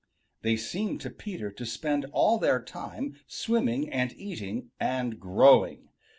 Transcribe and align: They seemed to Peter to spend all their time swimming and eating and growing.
They 0.41 0.57
seemed 0.57 0.99
to 1.01 1.11
Peter 1.11 1.51
to 1.51 1.63
spend 1.63 2.07
all 2.11 2.39
their 2.39 2.59
time 2.59 3.17
swimming 3.27 3.87
and 3.93 4.11
eating 4.17 4.71
and 4.79 5.19
growing. 5.19 5.89